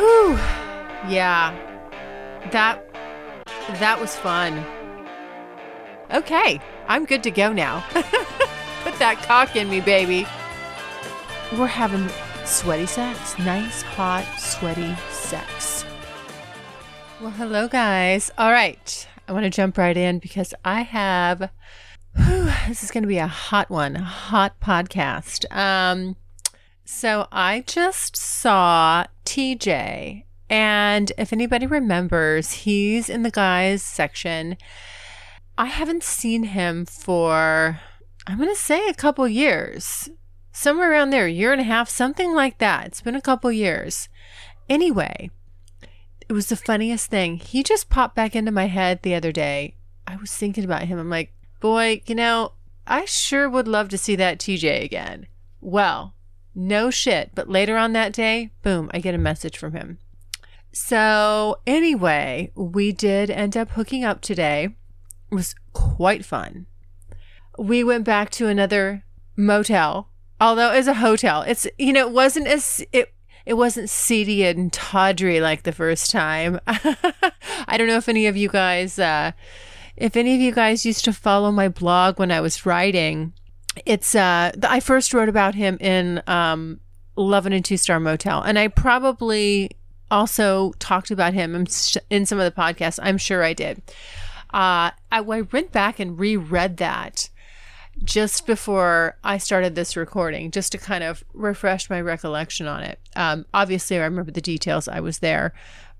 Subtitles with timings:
[0.00, 0.36] whew,
[1.10, 1.52] yeah.
[2.52, 2.82] That
[3.78, 4.64] that was fun.
[6.10, 6.58] Okay,
[6.88, 7.84] I'm good to go now.
[8.82, 10.26] Put that cock in me, baby.
[11.52, 12.08] We're having
[12.46, 13.38] sweaty sex.
[13.38, 15.84] Nice, hot, sweaty sex.
[17.20, 18.30] Well, hello, guys.
[18.38, 19.06] All right.
[19.28, 21.50] I want to jump right in because I have
[22.16, 25.44] Whew, this is going to be a hot one, a hot podcast.
[25.54, 26.16] Um,
[26.84, 34.56] so I just saw TJ, and if anybody remembers, he's in the guys section.
[35.56, 37.80] I haven't seen him for,
[38.26, 40.08] I'm going to say a couple years,
[40.52, 42.86] somewhere around there, a year and a half, something like that.
[42.86, 44.08] It's been a couple years.
[44.68, 45.30] Anyway,
[46.28, 47.36] it was the funniest thing.
[47.38, 49.76] He just popped back into my head the other day.
[50.06, 50.98] I was thinking about him.
[50.98, 52.52] I'm like, boy, you know,
[52.86, 55.26] I sure would love to see that TJ again.
[55.60, 56.14] Well,
[56.54, 57.30] no shit.
[57.34, 59.98] But later on that day, boom, I get a message from him.
[60.72, 64.68] So, anyway, we did end up hooking up today.
[65.30, 66.66] It was quite fun.
[67.58, 69.04] We went back to another
[69.36, 70.08] motel,
[70.40, 71.42] although it's a hotel.
[71.42, 73.12] It's, you know, it wasn't as, it,
[73.44, 76.60] it wasn't seedy and tawdry like the first time.
[76.66, 79.32] I don't know if any of you guys, uh,
[79.96, 83.32] if any of you guys used to follow my blog when I was writing,
[83.86, 86.80] it's uh I first wrote about him in um
[87.16, 89.70] Love and Two Star Motel, and I probably
[90.10, 91.54] also talked about him
[92.10, 92.98] in some of the podcasts.
[93.02, 93.82] I'm sure I did.
[94.52, 97.30] Uh, I, I went back and reread that
[98.02, 102.98] just before I started this recording, just to kind of refresh my recollection on it.
[103.14, 104.88] Um, obviously, I remember the details.
[104.88, 105.52] I was there,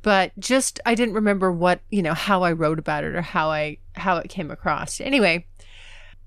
[0.03, 3.51] but just I didn't remember what you know how I wrote about it or how
[3.51, 5.01] I how it came across.
[5.01, 5.47] Anyway,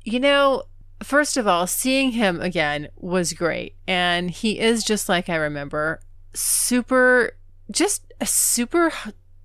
[0.03, 0.63] you know,
[1.03, 6.01] first of all, seeing him again was great, and he is just like I remember,
[6.33, 7.37] super,
[7.71, 8.91] just a super.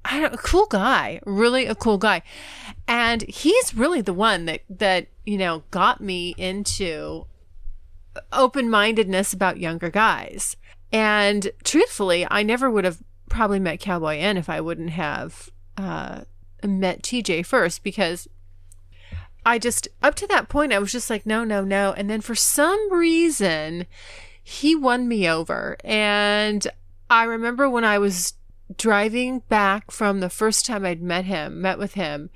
[0.04, 2.22] I don't, cool guy, really a cool guy.
[2.86, 7.26] And he's really the one that, that, you know, got me into
[8.32, 10.56] open mindedness about younger guys.
[10.92, 16.22] And truthfully, I never would have probably met Cowboy N if I wouldn't have uh,
[16.64, 18.28] met TJ first because
[19.48, 21.94] I just, up to that point, I was just like, no, no, no.
[21.94, 23.86] And then for some reason,
[24.42, 25.78] he won me over.
[25.82, 26.66] And
[27.08, 28.34] I remember when I was
[28.76, 32.28] driving back from the first time I'd met him, met with him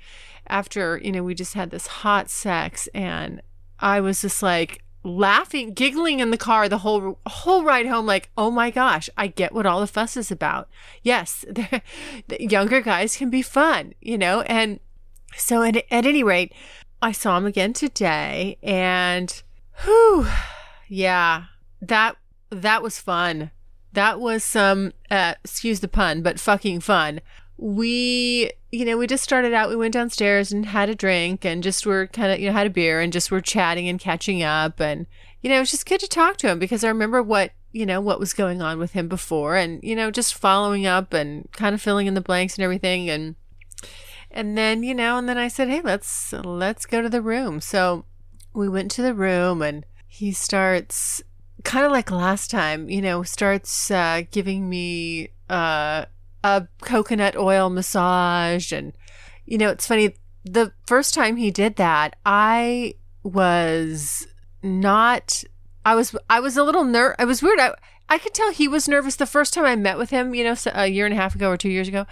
[0.47, 3.43] after, you know, we just had this hot sex and
[3.79, 8.07] I was just like, laughing, giggling in the car the whole whole ride home.
[8.07, 10.67] Like, oh my gosh, I get what all the fuss is about.
[11.03, 11.81] Yes, the
[12.39, 14.41] younger guys can be fun, you know.
[14.41, 14.79] And
[15.35, 16.53] so, at, at any rate,
[17.03, 19.43] I saw him again today, and
[19.83, 20.25] whew,
[20.87, 21.45] yeah,
[21.81, 22.15] that
[22.49, 23.51] that was fun.
[23.91, 27.21] That was some, uh, excuse the pun, but fucking fun
[27.57, 31.61] we you know we just started out we went downstairs and had a drink and
[31.61, 34.41] just were kind of you know had a beer and just were chatting and catching
[34.41, 35.05] up and
[35.41, 37.85] you know it was just good to talk to him because i remember what you
[37.85, 41.47] know what was going on with him before and you know just following up and
[41.53, 43.35] kind of filling in the blanks and everything and
[44.33, 47.61] and then you know and then i said hey let's let's go to the room
[47.61, 48.05] so
[48.53, 51.21] we went to the room and he starts
[51.63, 56.05] kind of like last time you know starts uh, giving me uh
[56.43, 58.71] a coconut oil massage.
[58.71, 58.93] And,
[59.45, 60.15] you know, it's funny.
[60.43, 64.27] The first time he did that, I was
[64.61, 65.43] not,
[65.85, 67.15] I was, I was a little ner.
[67.17, 67.59] I was weird.
[67.59, 67.73] I,
[68.09, 70.55] I could tell he was nervous the first time I met with him, you know,
[70.73, 72.05] a year and a half ago or two years ago.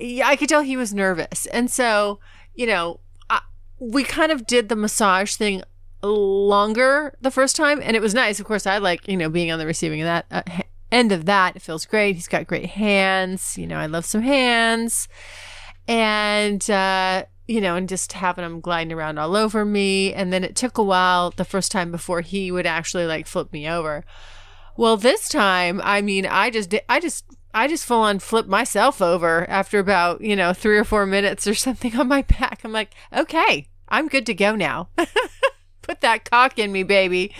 [0.00, 1.46] I could tell he was nervous.
[1.46, 2.20] And so,
[2.54, 3.40] you know, I,
[3.78, 5.62] we kind of did the massage thing
[6.02, 8.38] longer the first time and it was nice.
[8.40, 11.26] Of course, I like, you know, being on the receiving of that uh, end of
[11.26, 12.14] that, it feels great.
[12.14, 13.58] He's got great hands.
[13.58, 15.08] You know, I love some hands.
[15.88, 20.14] And, uh, you know, and just having him gliding around all over me.
[20.14, 23.52] And then it took a while the first time before he would actually like flip
[23.52, 24.04] me over.
[24.76, 29.00] Well, this time, I mean, I just I just, I just full on flipped myself
[29.00, 32.60] over after about, you know, three or four minutes or something on my back.
[32.64, 34.88] I'm like, okay, I'm good to go now.
[35.82, 37.34] Put that cock in me, baby.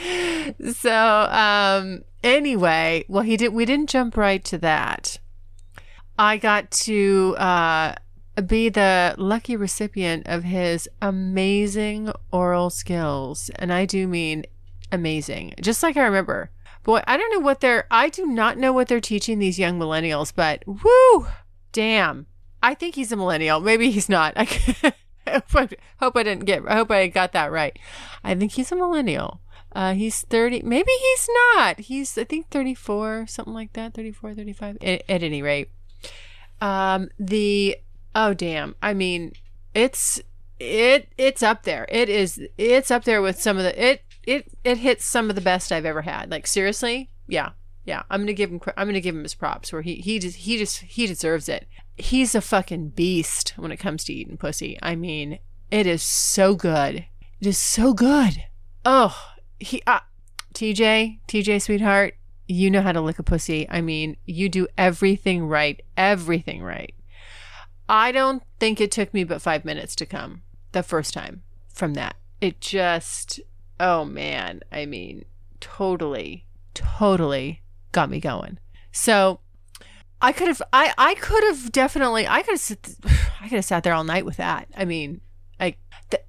[0.72, 3.52] So, um, Anyway, well, he did.
[3.52, 5.18] We didn't jump right to that.
[6.18, 7.96] I got to uh,
[8.46, 13.50] be the lucky recipient of his amazing oral skills.
[13.56, 14.44] And I do mean
[14.90, 16.50] amazing, just like I remember.
[16.84, 19.78] Boy, I don't know what they're, I do not know what they're teaching these young
[19.78, 21.26] millennials, but woo,
[21.72, 22.26] damn.
[22.62, 23.58] I think he's a millennial.
[23.60, 24.34] Maybe he's not.
[24.36, 24.46] I
[25.26, 27.76] hope I, hope I didn't get, I hope I got that right.
[28.22, 29.40] I think he's a millennial.
[29.72, 30.62] Uh, he's 30.
[30.62, 31.80] Maybe he's not.
[31.80, 33.94] He's, I think, 34, something like that.
[33.94, 34.78] 34, 35.
[34.82, 35.70] At, at any rate,
[36.60, 37.78] um, the,
[38.14, 38.76] oh, damn.
[38.82, 39.32] I mean,
[39.74, 40.20] it's,
[40.60, 41.86] it, it's up there.
[41.88, 45.36] It is, it's up there with some of the, it, it, it hits some of
[45.36, 46.30] the best I've ever had.
[46.30, 47.10] Like, seriously?
[47.26, 47.50] Yeah.
[47.84, 48.02] Yeah.
[48.10, 50.58] I'm to give him, I'm to give him his props where he, he just, he
[50.58, 51.66] just, he deserves it.
[51.96, 54.78] He's a fucking beast when it comes to eating pussy.
[54.82, 55.38] I mean,
[55.70, 57.06] it is so good.
[57.40, 58.44] It is so good.
[58.84, 60.00] Oh, he uh,
[60.54, 62.14] TJ, TJ sweetheart,
[62.46, 63.66] you know how to lick a pussy.
[63.68, 66.94] I mean, you do everything right, everything right.
[67.88, 70.42] I don't think it took me but 5 minutes to come
[70.72, 72.16] the first time from that.
[72.40, 73.40] It just
[73.84, 75.26] oh man, I mean,
[75.60, 78.58] totally totally got me going.
[78.90, 79.40] So,
[80.20, 82.78] I could have I I could have definitely I could have
[83.40, 84.68] I could have sat there all night with that.
[84.74, 85.20] I mean,
[85.60, 85.78] like
[86.10, 86.20] the,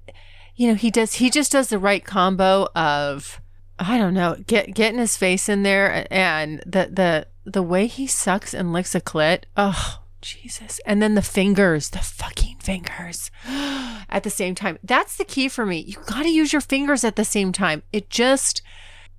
[0.54, 3.40] you know, he does he just does the right combo of
[3.78, 8.06] I don't know, get getting his face in there and the the the way he
[8.06, 9.44] sucks and licks a clit.
[9.56, 10.80] Oh, Jesus.
[10.86, 14.78] And then the fingers, the fucking fingers at the same time.
[14.82, 15.78] That's the key for me.
[15.78, 17.82] You got to use your fingers at the same time.
[17.92, 18.62] It just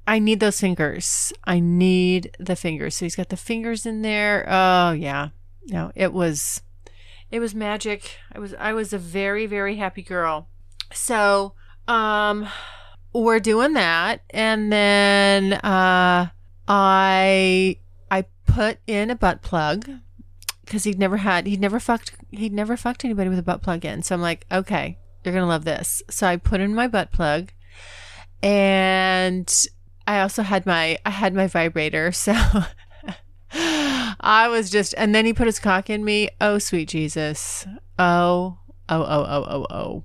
[0.07, 1.33] I need those fingers.
[1.43, 2.95] I need the fingers.
[2.95, 4.45] So he's got the fingers in there.
[4.47, 5.29] Oh, yeah.
[5.67, 6.61] No, it was
[7.29, 8.17] it was magic.
[8.31, 10.47] I was I was a very very happy girl.
[10.93, 11.53] So,
[11.87, 12.47] um,
[13.13, 16.29] we're doing that, and then uh,
[16.67, 17.77] I
[18.09, 19.89] I put in a butt plug
[20.67, 23.85] because he'd never had he'd never fucked he'd never fucked anybody with a butt plug
[23.85, 24.03] in.
[24.03, 26.03] So I'm like, okay, you're gonna love this.
[26.09, 27.51] So I put in my butt plug,
[28.43, 29.51] and
[30.05, 32.11] I also had my I had my vibrator.
[32.17, 32.33] So.
[34.19, 36.29] I was just, and then he put his cock in me.
[36.41, 37.65] Oh, sweet Jesus.
[37.97, 38.57] Oh,
[38.89, 40.03] oh, oh, oh, oh, oh.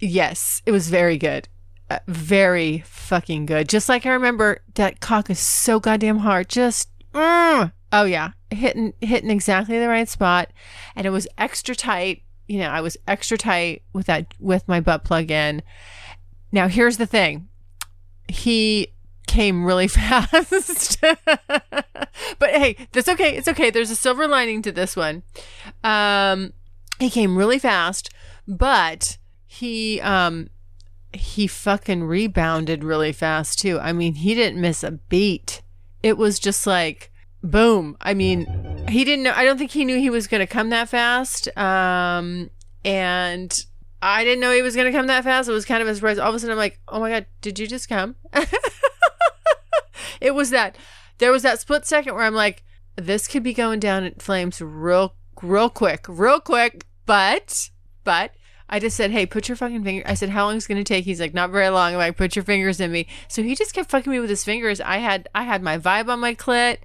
[0.00, 1.48] Yes, it was very good.
[1.88, 3.68] Uh, very fucking good.
[3.68, 6.48] Just like I remember that cock is so goddamn hard.
[6.48, 10.50] Just mm, oh yeah, hitting hitting exactly the right spot,
[10.94, 12.22] and it was extra tight.
[12.46, 15.62] You know, I was extra tight with that with my butt plug in.
[16.52, 17.48] Now here's the thing,
[18.28, 18.92] he
[19.26, 21.00] came really fast.
[21.00, 23.36] but hey, that's okay.
[23.36, 23.70] It's okay.
[23.70, 25.22] There's a silver lining to this one.
[25.82, 26.52] Um,
[26.98, 28.10] he came really fast,
[28.46, 29.16] but
[29.46, 30.50] he um
[31.12, 33.78] he fucking rebounded really fast too.
[33.80, 35.62] I mean, he didn't miss a beat.
[36.02, 37.10] It was just like
[37.50, 37.96] boom.
[38.00, 38.46] I mean,
[38.88, 41.48] he didn't know I don't think he knew he was going to come that fast.
[41.56, 42.50] Um
[42.84, 43.64] and
[44.02, 45.48] I didn't know he was going to come that fast.
[45.48, 46.18] It was kind of a surprise.
[46.18, 48.14] All of a sudden I'm like, "Oh my god, did you just come?"
[50.20, 50.76] it was that
[51.18, 52.62] there was that split second where I'm like,
[52.96, 57.70] this could be going down in flames real real quick, real quick, but
[58.04, 58.32] but
[58.68, 60.02] I just said, hey, put your fucking finger.
[60.06, 61.04] I said, how long is it going to take?
[61.04, 61.92] He's like, not very long.
[61.92, 63.06] I'm like, put your fingers in me.
[63.28, 64.80] So he just kept fucking me with his fingers.
[64.80, 66.78] I had, I had my vibe on my clit.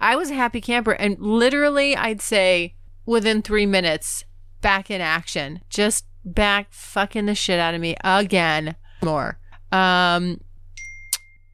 [0.00, 0.92] I was a happy camper.
[0.92, 2.74] And literally, I'd say
[3.06, 4.24] within three minutes,
[4.60, 9.38] back in action, just back fucking the shit out of me again more.
[9.72, 10.40] Um,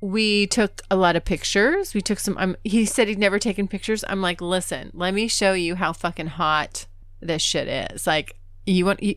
[0.00, 1.92] we took a lot of pictures.
[1.92, 4.04] We took some, um, he said he'd never taken pictures.
[4.08, 6.86] I'm like, listen, let me show you how fucking hot
[7.20, 8.06] this shit is.
[8.06, 9.16] Like, you want, you,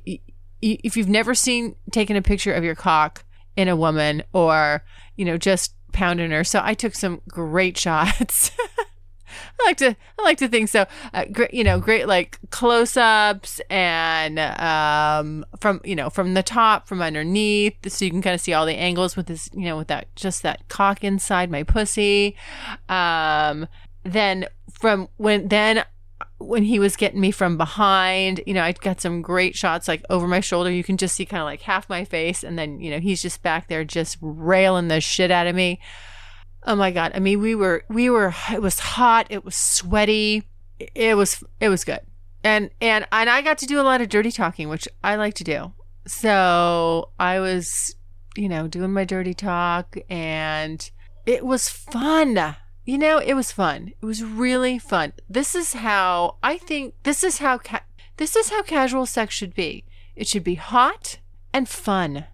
[0.62, 3.24] if you've never seen taking a picture of your cock
[3.56, 4.84] in a woman or,
[5.16, 6.44] you know, just pounding her.
[6.44, 8.52] So I took some great shots.
[9.60, 10.86] I like to I like to think so.
[11.14, 16.88] Uh, great, you know, great like close-ups and um from you know from the top,
[16.88, 19.78] from underneath, so you can kind of see all the angles with this you know
[19.78, 22.36] with that just that cock inside my pussy.
[22.90, 23.68] Um,
[24.04, 25.86] then from when then
[26.38, 30.04] when he was getting me from behind, you know, I got some great shots like
[30.10, 30.70] over my shoulder.
[30.70, 32.44] You can just see kind of like half my face.
[32.44, 35.80] And then, you know, he's just back there just railing the shit out of me.
[36.66, 37.12] Oh my God.
[37.16, 39.28] I mean, we were, we were, it was hot.
[39.30, 40.44] It was sweaty.
[40.80, 42.02] It was, it was good.
[42.44, 45.34] And, and, and I got to do a lot of dirty talking, which I like
[45.36, 45.74] to do.
[46.06, 47.96] So I was,
[48.36, 50.90] you know, doing my dirty talk and
[51.26, 52.56] it was fun
[52.86, 53.94] you know, it was fun.
[54.02, 55.14] It was really fun.
[55.30, 57.86] This is how I think this is how ca-
[58.18, 59.86] this is how casual sex should be.
[60.16, 61.20] It should be hot
[61.54, 62.26] and fun.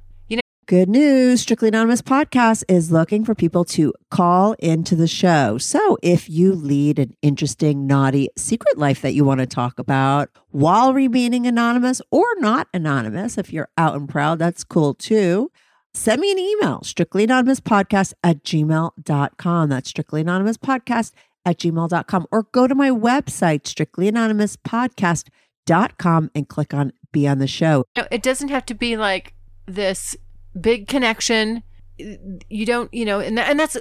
[0.70, 5.58] Good news Strictly Anonymous podcast is looking for people to call into the show.
[5.58, 10.30] So if you lead an interesting, naughty secret life that you want to talk about
[10.52, 15.52] while remaining anonymous or not anonymous, if you're out and proud, that's cool too.
[15.96, 19.70] Send me an email, strictly anonymous podcast at gmail.com.
[19.70, 21.14] That's strictly anonymous podcast
[21.48, 22.28] at gmail.com.
[22.32, 27.86] Or go to my website, strictly anonymous podcast.com, and click on Be on the Show.
[27.96, 29.34] it doesn't have to be like
[29.66, 30.16] this
[30.60, 31.64] big connection.
[31.98, 33.78] You don't, you know, and that, and that's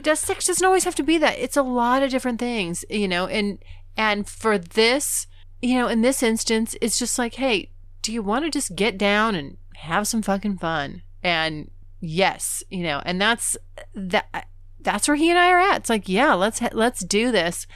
[0.00, 1.38] does sex doesn't always have to be that.
[1.38, 3.58] It's a lot of different things, you know, and
[3.96, 5.26] and for this,
[5.60, 7.70] you know, in this instance, it's just like, hey,
[8.02, 11.02] do you want to just get down and have some fucking fun?
[11.22, 13.56] And yes, you know, and that's
[13.94, 14.46] that
[14.80, 15.80] that's where he and I are at.
[15.80, 17.66] It's like, yeah, let's let's do this.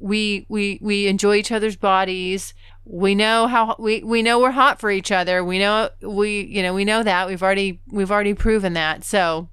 [0.00, 2.54] We we we enjoy each other's bodies
[2.92, 5.44] we know how we we know we're hot for each other.
[5.44, 9.04] We know we you know we know that we've already we've already proven that.
[9.04, 9.48] So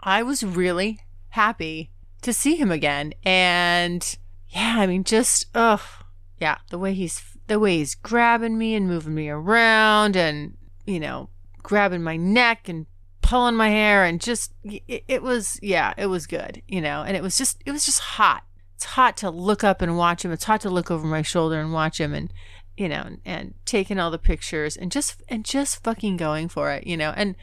[0.00, 0.98] I was really
[1.30, 1.90] happy
[2.22, 4.16] to see him again, and
[4.48, 5.82] yeah, I mean just ugh,
[6.40, 10.98] yeah, the way he's the way he's grabbing me and moving me around, and you
[10.98, 11.28] know
[11.62, 12.86] grabbing my neck and
[13.20, 17.18] pulling my hair, and just it, it was yeah, it was good, you know, and
[17.18, 18.44] it was just it was just hot.
[18.76, 20.30] It's hot to look up and watch him.
[20.30, 22.32] It's hot to look over my shoulder and watch him, and
[22.78, 26.86] you know, and taking all the pictures and just and just fucking going for it,
[26.86, 27.12] you know.
[27.16, 27.34] And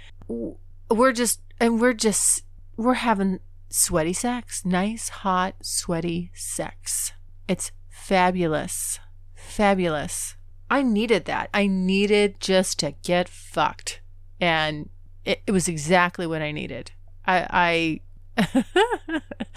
[0.89, 2.45] we're just and we're just
[2.77, 7.11] we're having sweaty sex, nice, hot, sweaty sex.
[7.49, 8.99] It's fabulous.
[9.35, 10.37] Fabulous.
[10.69, 11.49] I needed that.
[11.53, 14.01] I needed just to get fucked.
[14.39, 14.89] And
[15.25, 16.91] it, it was exactly what I needed.
[17.27, 17.99] I
[18.37, 18.73] I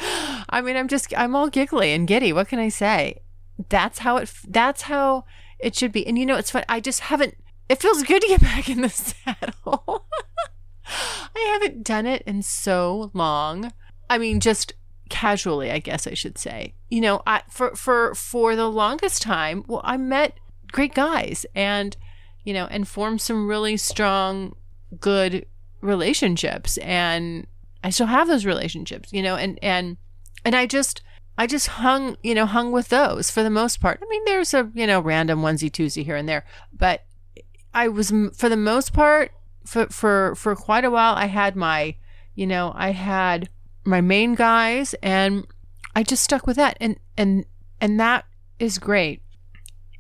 [0.49, 2.32] I mean, I'm just I'm all giggly and giddy.
[2.32, 3.20] What can I say?
[3.68, 5.25] That's how it that's how
[5.58, 6.06] it should be.
[6.06, 6.64] And you know, it's fun.
[6.68, 7.36] I just haven't,
[7.68, 10.06] it feels good to get back in the saddle.
[10.86, 13.72] I haven't done it in so long.
[14.08, 14.72] I mean, just
[15.08, 16.74] casually, I guess I should say.
[16.88, 20.38] You know, I for for for the longest time, well, I met
[20.72, 21.96] great guys and
[22.44, 24.54] you know, and formed some really strong
[24.98, 25.44] good
[25.82, 27.46] relationships and
[27.84, 29.96] I still have those relationships, you know, and and
[30.44, 31.02] and I just
[31.38, 34.00] I just hung, you know, hung with those for the most part.
[34.02, 36.45] I mean, there's a, you know, random onesie twosie here and there,
[36.76, 37.04] but
[37.73, 39.30] I was, for the most part,
[39.64, 41.95] for, for, for quite a while, I had my,
[42.35, 43.49] you know, I had
[43.85, 45.47] my main guys and
[45.95, 46.76] I just stuck with that.
[46.80, 47.45] And, and,
[47.80, 48.25] and that
[48.59, 49.23] is great.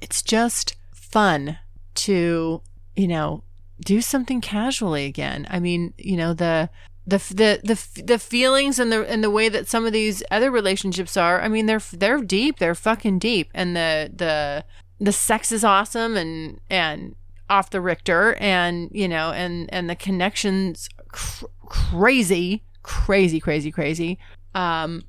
[0.00, 1.58] It's just fun
[1.94, 2.62] to,
[2.96, 3.44] you know,
[3.84, 5.46] do something casually again.
[5.48, 6.68] I mean, you know, the,
[7.08, 10.50] the the the the feelings and the and the way that some of these other
[10.50, 11.40] relationships are.
[11.40, 12.58] I mean, they're they're deep.
[12.58, 14.64] They're fucking deep, and the the
[15.00, 17.14] the sex is awesome and and
[17.48, 24.18] off the Richter, and you know, and and the connections cr- crazy, crazy, crazy, crazy.
[24.54, 25.04] Um,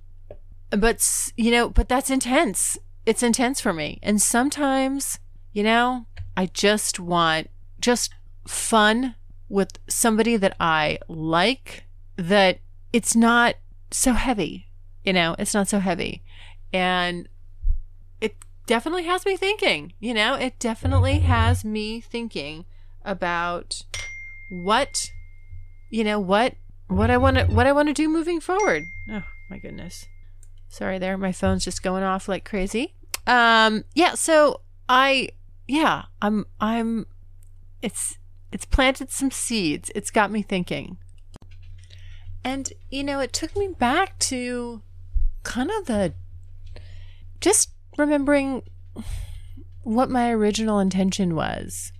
[0.69, 2.77] but you know, but that's intense.
[3.05, 5.19] It's intense for me, and sometimes,
[5.51, 6.05] you know,
[6.37, 7.49] I just want
[7.81, 8.13] just
[8.47, 9.15] fun
[9.49, 11.83] with somebody that I like
[12.19, 12.59] that
[12.91, 13.55] it's not
[13.91, 14.67] so heavy.
[15.03, 16.21] You know, it's not so heavy.
[16.73, 17.27] And
[18.19, 18.35] it
[18.67, 22.65] definitely has me thinking, you know, it definitely has me thinking
[23.05, 23.83] about
[24.51, 25.09] what
[25.89, 26.55] you know, what
[26.87, 28.83] what I want to what I want to do moving forward.
[29.09, 30.05] Oh, my goodness.
[30.67, 32.95] Sorry there, my phone's just going off like crazy.
[33.25, 35.29] Um yeah, so I
[35.67, 37.05] yeah, I'm I'm
[37.81, 38.17] it's
[38.51, 39.89] it's planted some seeds.
[39.95, 40.97] It's got me thinking.
[42.43, 44.81] And, you know, it took me back to
[45.43, 46.13] kind of the
[47.41, 48.63] just remembering
[49.83, 51.91] what my original intention was.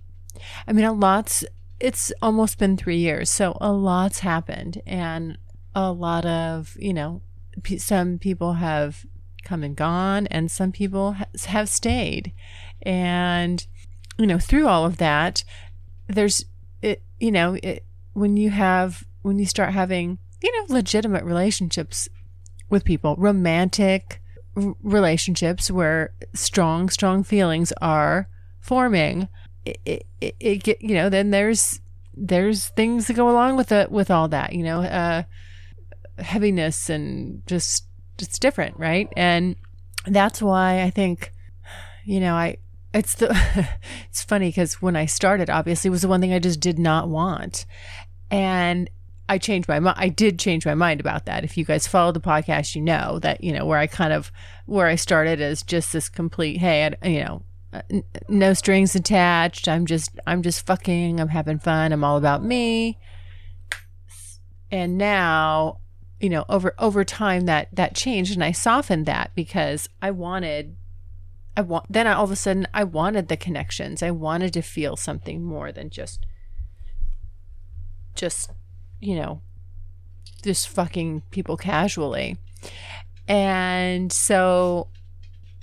[0.66, 1.44] I mean, a lot's,
[1.78, 4.80] it's almost been three years, so a lot's happened.
[4.86, 5.38] And
[5.74, 7.22] a lot of, you know,
[7.78, 9.04] some people have
[9.44, 11.16] come and gone, and some people
[11.46, 12.32] have stayed.
[12.82, 13.66] And,
[14.18, 15.44] you know, through all of that,
[16.06, 16.44] there's,
[16.82, 22.08] it, you know, it, when you have, when you start having you know, legitimate relationships
[22.68, 24.22] with people, romantic
[24.56, 28.28] r- relationships where strong, strong feelings are
[28.60, 29.28] forming.
[29.64, 31.80] It, it, it, get, you know, then there's
[32.14, 35.22] there's things that go along with it with all that, you know, uh,
[36.18, 37.86] heaviness and just
[38.18, 39.08] it's different, right?
[39.16, 39.56] And
[40.06, 41.32] that's why I think,
[42.04, 42.56] you know, I
[42.92, 43.68] it's the
[44.08, 47.08] it's funny because when I started, obviously, was the one thing I just did not
[47.08, 47.66] want,
[48.30, 48.90] and
[49.30, 49.96] I changed my mind.
[49.96, 51.44] I did change my mind about that.
[51.44, 54.32] If you guys follow the podcast, you know that you know where I kind of
[54.66, 57.42] where I started as just this complete hey, I, you know,
[58.28, 59.68] no strings attached.
[59.68, 61.20] I'm just I'm just fucking.
[61.20, 61.92] I'm having fun.
[61.92, 62.98] I'm all about me.
[64.72, 65.78] and now
[66.18, 70.76] you know over over time that that changed and i softened that because i wanted
[71.56, 74.62] i want then I, all of a sudden i wanted the connections i wanted to
[74.62, 76.26] feel something more than just
[78.14, 78.50] just
[79.00, 79.40] you know
[80.42, 82.36] just fucking people casually
[83.28, 84.88] and so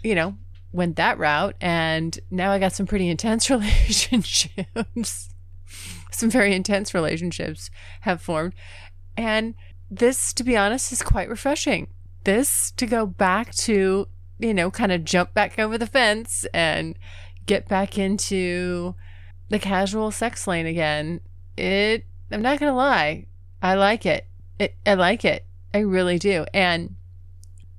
[0.03, 0.35] you know
[0.71, 5.29] went that route and now i got some pretty intense relationships
[6.11, 7.69] some very intense relationships
[8.01, 8.53] have formed
[9.15, 9.55] and
[9.89, 11.87] this, to be honest, is quite refreshing.
[12.23, 16.97] This to go back to, you know, kind of jump back over the fence and
[17.45, 18.95] get back into
[19.49, 21.21] the casual sex lane again.
[21.55, 23.27] It, I'm not going to lie,
[23.61, 24.27] I like it.
[24.59, 24.75] it.
[24.85, 25.45] I like it.
[25.73, 26.45] I really do.
[26.53, 26.95] And,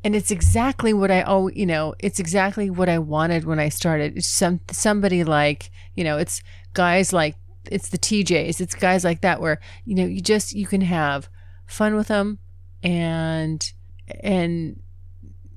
[0.04, 3.68] and it's exactly what I oh you know it's exactly what I wanted when I
[3.68, 4.16] started.
[4.16, 6.40] It's some somebody like you know it's
[6.72, 7.36] guys like
[7.70, 8.60] it's the TJs.
[8.60, 11.28] It's guys like that where you know you just you can have
[11.66, 12.38] fun with them
[12.82, 13.72] and
[14.20, 14.80] and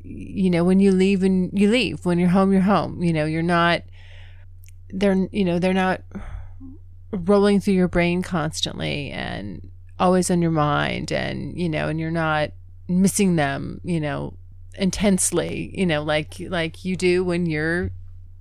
[0.03, 3.25] you know when you leave and you leave when you're home you're home you know
[3.25, 3.83] you're not
[4.89, 6.01] they're you know they're not
[7.11, 12.09] rolling through your brain constantly and always on your mind and you know and you're
[12.09, 12.51] not
[12.87, 14.35] missing them you know
[14.75, 17.91] intensely you know like like you do when you're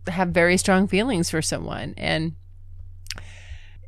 [0.07, 2.35] have very strong feelings for someone and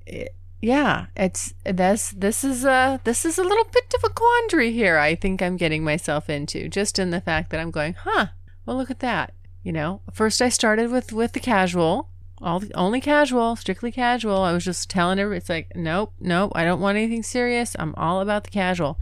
[0.07, 4.73] it, yeah, it's this this is a this is a little bit of a quandary
[4.73, 4.97] here.
[4.97, 8.29] I think I'm getting myself into just in the fact that I'm going, huh?
[8.65, 9.35] Well, look at that.
[9.65, 12.11] You know, first I started with with the casual,
[12.43, 14.39] all the, only casual, strictly casual.
[14.39, 17.77] I was just telling her it's like, nope, nope, I don't want anything serious.
[17.79, 18.99] I'm all about the casual,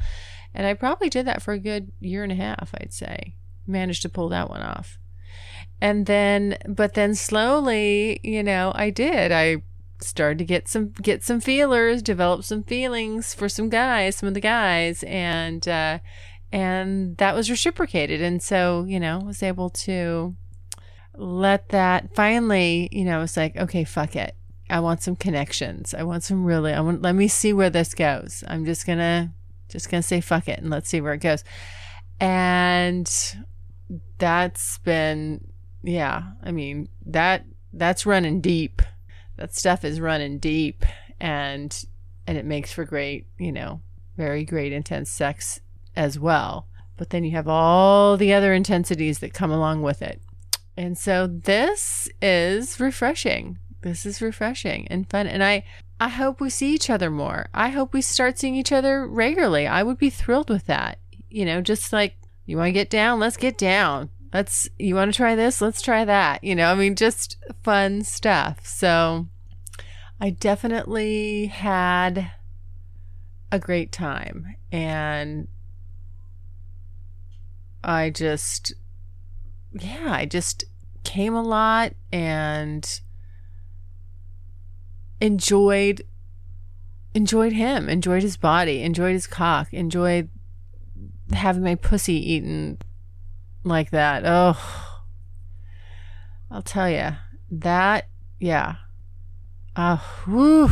[0.54, 2.70] and I probably did that for a good year and a half.
[2.74, 4.98] I'd say managed to pull that one off,
[5.80, 9.32] and then, but then slowly, you know, I did.
[9.32, 9.62] I
[10.02, 14.34] started to get some get some feelers, develop some feelings for some guys, some of
[14.34, 15.98] the guys, and uh,
[16.52, 18.20] and that was reciprocated.
[18.20, 20.36] And so you know, was able to
[21.20, 24.34] let that finally, you know, it's like okay, fuck it.
[24.68, 25.94] I want some connections.
[25.94, 26.72] I want some really.
[26.72, 27.02] I want.
[27.02, 28.44] Let me see where this goes.
[28.46, 29.32] I'm just gonna
[29.68, 31.44] just gonna say fuck it and let's see where it goes.
[32.20, 33.10] And
[34.18, 35.46] that's been
[35.82, 36.22] yeah.
[36.42, 38.82] I mean that that's running deep
[39.40, 40.84] that stuff is running deep
[41.18, 41.84] and
[42.26, 43.80] and it makes for great, you know,
[44.16, 45.60] very great intense sex
[45.96, 46.68] as well.
[46.96, 50.20] But then you have all the other intensities that come along with it.
[50.80, 53.58] And so this is refreshing.
[53.82, 55.26] This is refreshing and fun.
[55.26, 55.62] And I
[56.00, 57.48] I hope we see each other more.
[57.52, 59.66] I hope we start seeing each other regularly.
[59.66, 60.98] I would be thrilled with that.
[61.28, 62.14] You know, just like
[62.46, 65.82] you want to get down, let's get down let's you want to try this let's
[65.82, 69.26] try that you know i mean just fun stuff so
[70.20, 72.30] i definitely had
[73.50, 75.48] a great time and
[77.82, 78.72] i just
[79.72, 80.64] yeah i just
[81.04, 83.00] came a lot and
[85.20, 86.02] enjoyed
[87.14, 90.28] enjoyed him enjoyed his body enjoyed his cock enjoyed
[91.32, 92.78] having my pussy eaten
[93.64, 94.22] like that.
[94.24, 94.58] Oh,
[96.50, 97.10] I'll tell you
[97.50, 98.08] that.
[98.38, 98.76] Yeah.
[99.76, 100.70] Uh, whew.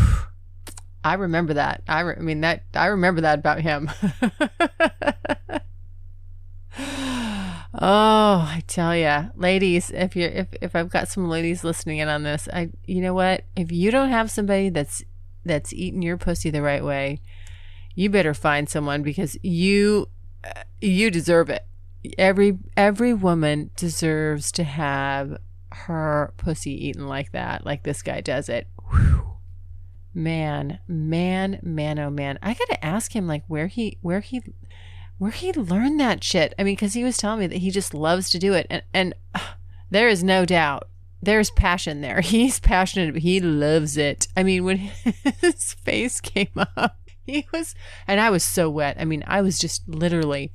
[1.05, 1.83] I remember that.
[1.89, 2.65] I, re- I mean that.
[2.75, 3.91] I remember that about him.
[7.81, 12.09] oh, I tell you, ladies, if you're if if I've got some ladies listening in
[12.09, 13.45] on this, I you know what?
[13.57, 15.05] If you don't have somebody that's
[15.45, 17.21] that's eating your pussy the right way,
[17.95, 20.09] you better find someone because you
[20.45, 21.65] uh, you deserve it
[22.17, 25.39] every every woman deserves to have
[25.73, 28.69] her pussy eaten like that, like this guy does it.
[28.91, 29.25] Whew.
[30.15, 32.39] Man, man, man, oh man!
[32.43, 34.43] I gotta ask him like where he where he
[35.19, 36.55] where he learned that shit.
[36.59, 38.83] I mean, because he was telling me that he just loves to do it, and
[38.95, 39.41] and uh,
[39.91, 40.89] there is no doubt
[41.21, 42.21] there's passion there.
[42.23, 44.29] He's passionate, he loves it.
[44.37, 44.79] I mean, when
[45.41, 47.75] his face came up, he was,
[48.07, 48.97] and I was so wet.
[48.99, 50.53] I mean, I was just literally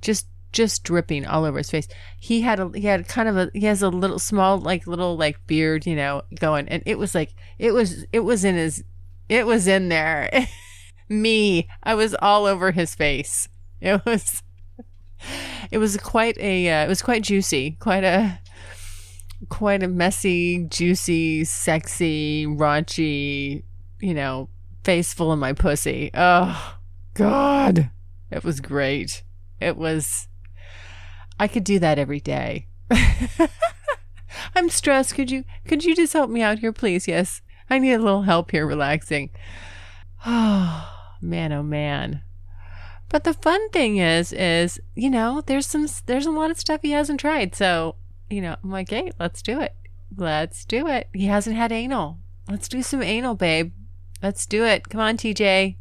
[0.00, 1.88] just just dripping all over his face.
[2.18, 5.16] He had a he had kind of a he has a little small like little
[5.16, 8.84] like beard, you know, going and it was like it was it was in his
[9.28, 10.28] it was in there.
[11.08, 13.48] Me, I was all over his face.
[13.82, 14.42] It was
[15.70, 18.38] it was quite a uh, it was quite juicy, quite a
[19.48, 23.62] quite a messy, juicy, sexy, raunchy,
[24.00, 24.48] you know,
[24.84, 26.10] face full of my pussy.
[26.14, 26.76] Oh
[27.14, 27.90] god.
[28.30, 29.22] It was great.
[29.60, 30.28] It was
[31.38, 32.68] I could do that every day.
[34.54, 35.14] I'm stressed.
[35.14, 37.08] Could you could you just help me out here, please?
[37.08, 37.40] Yes.
[37.68, 39.30] I need a little help here relaxing.
[40.26, 42.22] Oh, man, oh man.
[43.10, 46.80] But the fun thing is, is you know, there's some, there's a lot of stuff
[46.82, 47.54] he hasn't tried.
[47.54, 47.96] So,
[48.30, 49.74] you know, I'm like, hey, let's do it.
[50.16, 51.08] Let's do it.
[51.12, 52.18] He hasn't had anal.
[52.48, 53.72] Let's do some anal, babe.
[54.22, 54.88] Let's do it.
[54.88, 55.76] Come on, TJ.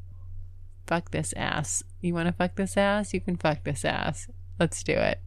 [0.88, 1.84] Fuck this ass.
[2.02, 3.14] You want to fuck this ass?
[3.14, 4.28] You can fuck this ass.
[4.60, 5.22] Let's do it.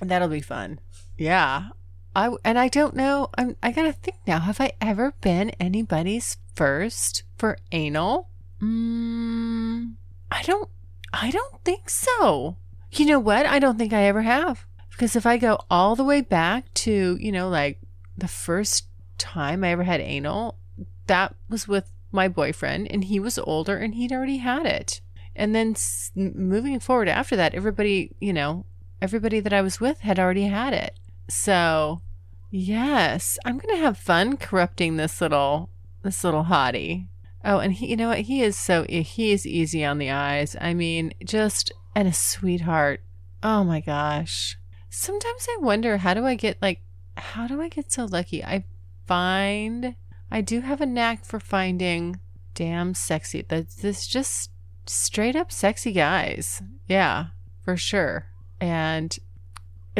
[0.00, 0.80] That'll be fun.
[1.18, 1.68] Yeah.
[2.16, 3.28] I and I don't know.
[3.36, 4.40] I'm I gotta think now.
[4.40, 8.28] Have I ever been anybody's first for anal?
[8.60, 9.94] Mm,
[10.30, 10.68] I don't.
[11.12, 12.56] I don't think so.
[12.92, 13.46] You know what?
[13.46, 14.64] I don't think I ever have.
[14.90, 17.80] Because if I go all the way back to you know like
[18.16, 18.86] the first
[19.18, 20.58] time I ever had anal,
[21.06, 25.00] that was with my boyfriend, and he was older and he'd already had it.
[25.36, 28.66] And then s- moving forward after that, everybody you know
[29.02, 30.98] everybody that I was with had already had it.
[31.28, 32.02] So,
[32.50, 35.70] yes, I'm going to have fun corrupting this little
[36.02, 37.06] this little hottie.
[37.44, 38.20] Oh, and he, you know what?
[38.20, 40.56] He is so he is easy on the eyes.
[40.60, 43.02] I mean, just and a sweetheart.
[43.42, 44.58] Oh my gosh.
[44.90, 46.80] Sometimes I wonder how do I get like
[47.16, 48.44] how do I get so lucky?
[48.44, 48.64] I
[49.06, 49.94] find
[50.30, 52.20] I do have a knack for finding
[52.54, 53.44] damn sexy.
[53.48, 54.50] That's this just
[54.86, 56.62] straight up sexy guys.
[56.86, 57.26] Yeah,
[57.62, 58.26] for sure.
[58.60, 59.16] And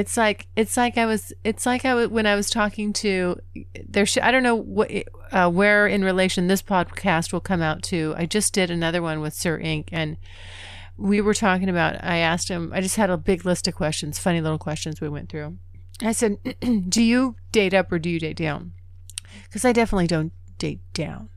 [0.00, 3.38] it's like it's like I was it's like I when I was talking to
[3.86, 4.90] there sh- I don't know what
[5.30, 8.14] uh, where in relation this podcast will come out to.
[8.16, 10.16] I just did another one with Sir Ink and
[10.96, 14.18] we were talking about I asked him I just had a big list of questions,
[14.18, 15.58] funny little questions we went through.
[16.00, 16.38] I said,
[16.88, 18.72] "Do you date up or do you date down?"
[19.52, 21.28] Cuz I definitely don't date down.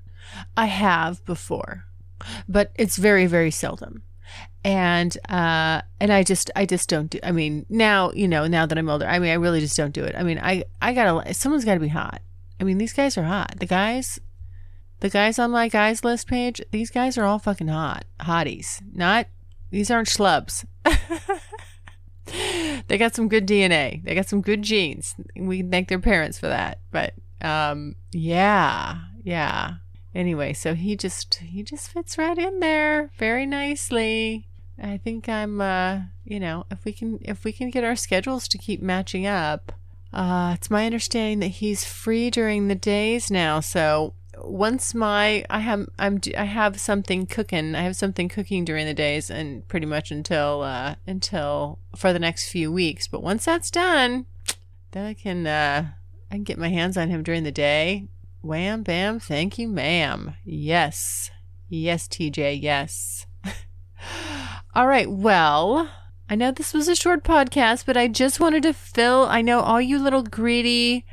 [0.55, 1.83] I have before,
[2.47, 4.03] but it's very very seldom
[4.63, 8.65] and uh and i just i just don't do i mean now you know now
[8.65, 10.15] that i'm older i mean i really just don't do it.
[10.17, 12.21] I mean i i gotta someone's gotta be hot.
[12.59, 13.59] I mean these guys are hot.
[13.59, 14.19] The guys
[15.01, 18.81] the guys on my guys list page these guys are all fucking hot hotties.
[18.93, 19.27] Not
[19.69, 20.65] these aren't schlubs.
[22.87, 25.15] They got some good dna they got some good genes.
[25.35, 26.79] We thank their parents for that.
[26.91, 29.75] But um yeah yeah
[30.15, 34.47] anyway so he just he just fits right in there very nicely.
[34.81, 38.47] I think i'm uh you know if we can if we can get our schedules
[38.49, 39.71] to keep matching up
[40.11, 43.59] uh it's my understanding that he's free during the days now.
[43.59, 48.87] So once my i have i'm i have something cooking i have something cooking during
[48.87, 53.07] the days and pretty much until uh until for the next few weeks.
[53.07, 54.25] But once that's done
[54.91, 55.91] then i can uh
[56.31, 58.07] i can get my hands on him during the day
[58.43, 60.35] Wham, bam, thank you, ma'am.
[60.43, 61.31] Yes.
[61.69, 63.25] Yes, TJ, yes.
[64.75, 65.89] all right, well,
[66.29, 69.27] I know this was a short podcast, but I just wanted to fill.
[69.29, 71.05] I know all you little greedy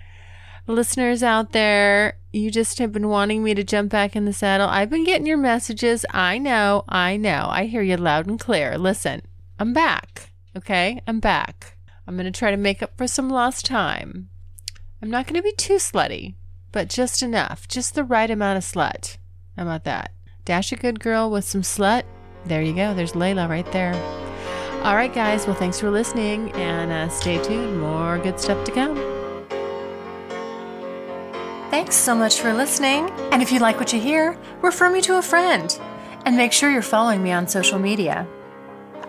[0.66, 4.68] listeners out there, you just have been wanting me to jump back in the saddle.
[4.68, 6.04] I've been getting your messages.
[6.10, 7.46] I know, I know.
[7.48, 8.76] I hear you loud and clear.
[8.76, 9.22] Listen,
[9.56, 10.32] I'm back.
[10.56, 11.76] Okay, I'm back.
[12.08, 14.30] I'm going to try to make up for some lost time.
[15.00, 16.34] I'm not going to be too slutty
[16.72, 19.16] but just enough, just the right amount of slut.
[19.56, 20.12] How about that?
[20.44, 22.04] Dash a good girl with some slut.
[22.44, 22.94] There you go.
[22.94, 23.94] There's Layla right there.
[24.82, 25.46] All right, guys.
[25.46, 27.78] Well, thanks for listening and uh, stay tuned.
[27.80, 28.96] More good stuff to come.
[31.70, 33.10] Thanks so much for listening.
[33.30, 35.78] And if you like what you hear, refer me to a friend.
[36.24, 38.26] And make sure you're following me on social media.